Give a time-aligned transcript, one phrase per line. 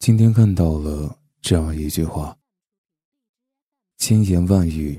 [0.00, 2.34] 今天看到了这样一句话
[3.98, 4.98] ：“千言万语，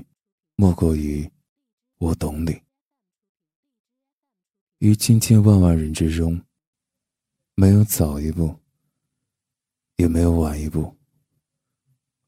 [0.54, 1.28] 莫过于
[1.98, 2.62] 我懂你。”
[4.78, 6.40] 于千千万万人之中，
[7.56, 8.56] 没有早一步，
[9.96, 10.96] 也没有晚一步，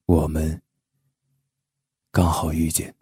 [0.07, 0.61] 我们
[2.11, 2.93] 刚好遇见。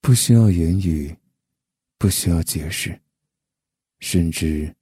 [0.00, 1.14] 不需要言语，
[1.98, 2.96] 不需要解释，
[3.98, 4.72] 甚至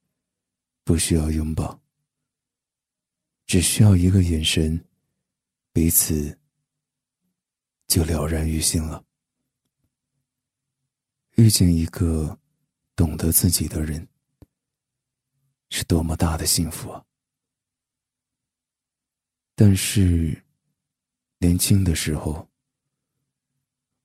[0.83, 1.81] 不需要拥抱。
[3.45, 4.83] 只需要一个眼神，
[5.71, 6.37] 彼此
[7.87, 9.03] 就了然于心了。
[11.35, 12.39] 遇见一个
[12.95, 14.07] 懂得自己的人，
[15.69, 17.05] 是多么大的幸福啊！
[19.53, 20.43] 但是，
[21.37, 22.49] 年轻的时候，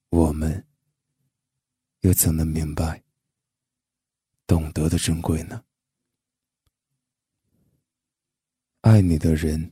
[0.09, 0.67] 我们
[2.01, 3.01] 又怎能明白
[4.45, 5.63] 懂得的珍贵呢？
[8.81, 9.71] 爱你的人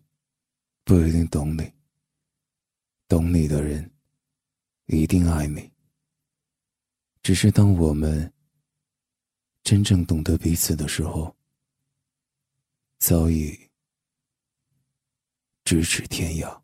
[0.84, 1.74] 不一定懂你，
[3.08, 3.92] 懂你的人
[4.86, 5.72] 一定爱你。
[7.24, 8.32] 只是当我们
[9.64, 11.36] 真正懂得彼此的时候，
[13.00, 13.58] 早已
[15.66, 16.62] 咫尺天涯。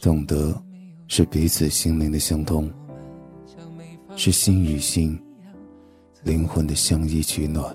[0.00, 0.62] 懂得
[1.08, 2.70] 是彼此心灵的相通，
[4.16, 5.18] 是心与心、
[6.22, 7.74] 灵魂的相依取暖，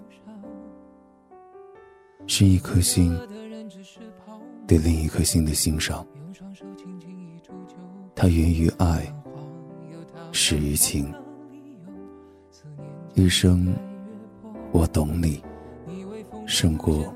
[2.28, 3.18] 是一颗心
[4.68, 6.06] 对另一颗心的欣赏。
[8.14, 9.12] 它源于爱，
[10.32, 11.12] 始于情。
[13.16, 13.74] 一生
[14.72, 15.42] 我懂你，
[16.46, 17.12] 胜过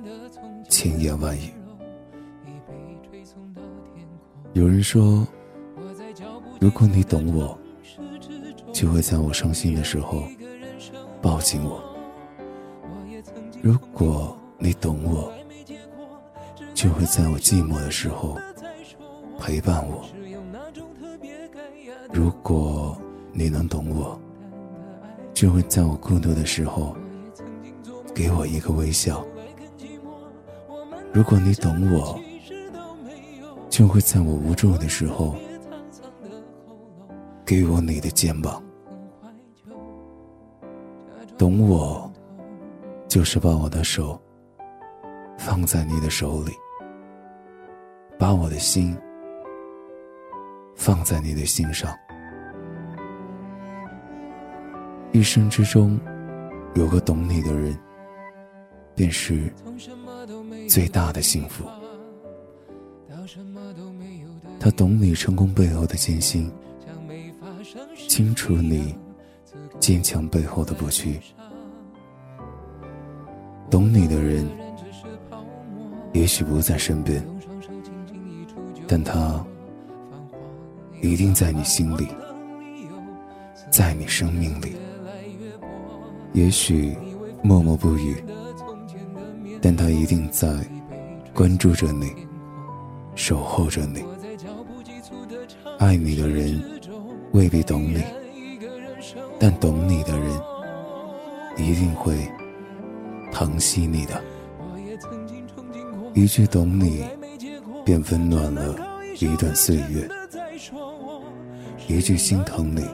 [0.82, 1.42] 千言万语。
[4.54, 5.28] 有人说，
[6.60, 7.56] 如果你懂我，
[8.74, 10.24] 就会在我伤心的时候
[11.22, 11.80] 抱紧我；
[13.62, 15.32] 如果你懂我，
[16.74, 18.36] 就会在我寂寞的时候
[19.38, 20.04] 陪伴我；
[22.12, 23.00] 如果
[23.32, 24.20] 你能懂我，
[25.32, 26.98] 就会在我孤独的时候
[28.16, 29.24] 给我一个微笑；
[31.14, 32.18] 如果你懂我，
[33.70, 35.36] 就会在我无助的时候，
[37.46, 38.64] 给我你的肩膀。
[41.38, 42.10] 懂我，
[43.10, 44.18] 就是把我的手
[45.38, 46.54] 放在你的手里，
[48.18, 48.98] 把我的心
[50.78, 51.94] 放在你的心上。
[55.12, 56.00] 一生之中，
[56.74, 57.78] 有个懂你的人，
[58.96, 59.54] 便是
[60.70, 61.66] 最大的幸福。
[64.60, 66.52] 他懂你成功背后的艰辛，
[68.08, 68.96] 清楚你
[69.80, 71.20] 坚强背后的不屈。
[73.70, 74.48] 懂你的人，
[76.14, 77.26] 也许不在身边，
[78.88, 79.44] 但他
[81.02, 82.08] 一定在你心里，
[83.72, 84.76] 在你生命里。
[86.34, 86.96] 也许
[87.42, 88.24] 默默不语，
[89.62, 90.50] 但他一定在
[91.34, 92.12] 关注着你。
[93.14, 94.04] 守候着你，
[95.78, 96.62] 爱你的人
[97.34, 98.02] 未必懂你，
[99.38, 100.42] 但懂你的人
[101.58, 102.16] 一定会
[103.32, 104.20] 疼惜你的。
[106.14, 107.04] 一句懂你，
[107.84, 108.76] 便温暖了
[109.20, 110.08] 一段岁月；
[111.88, 112.88] 一句心疼你，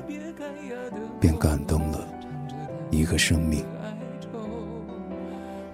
[1.20, 2.08] 便感动了
[2.90, 3.64] 一个生命。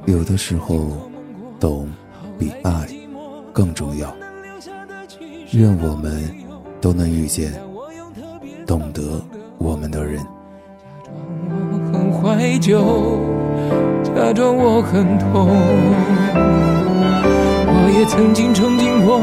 [0.05, 1.09] 有的时候，
[1.59, 1.87] 懂
[2.37, 2.87] 比爱
[3.53, 4.13] 更重要。
[5.51, 6.23] 愿我们
[6.81, 7.53] 都能遇见
[8.65, 9.21] 懂得
[9.57, 10.19] 我们的人。
[11.03, 11.11] 假
[11.53, 13.19] 装我很怀旧，
[14.03, 15.47] 假装我很痛。
[17.75, 19.19] 我也曾经憧憬过，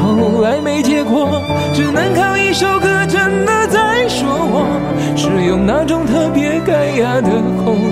[0.00, 1.42] 后来没结果，
[1.74, 4.64] 只能靠一首歌真的在说我，
[5.16, 7.30] 是用那种特别干哑的
[7.64, 7.91] 喉咙，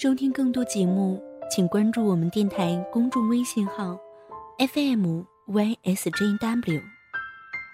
[0.00, 4.00] 收听更多节目，请关注我们电台公众微信号
[4.56, 6.80] FM YSJW，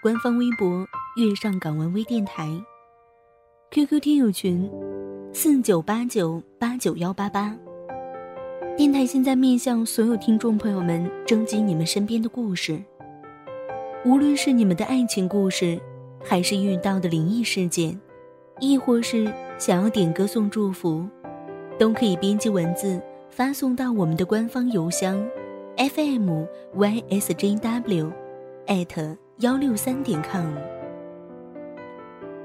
[0.03, 0.85] 官方微博
[1.17, 2.51] 月上港湾微电台
[3.71, 4.69] ，QQ 听友群
[5.33, 7.57] 四九八九八九幺八八。
[8.77, 12.83] 电台现在面向所有听众朋友们征集你们身边的故事，
[14.05, 15.81] 无论是你们的爱情故事，
[16.25, 18.01] 还是遇到的灵异事件，
[18.59, 21.09] 亦或是想要点歌送祝福。
[21.79, 25.23] 都可以编辑文字发送到我们的官方邮箱
[25.77, 28.11] ，fm ysjw，
[28.67, 30.55] 艾特幺六三点 com。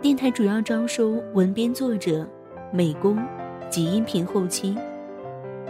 [0.02, 2.28] 电台主要招收文编作者、
[2.74, 3.18] 美工
[3.70, 4.76] 及音频后期，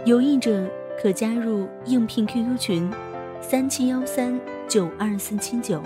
[0.04, 0.66] 有意者
[1.00, 2.90] 可加入应聘 QQ 群：
[3.40, 5.80] 三七幺三九二四七九。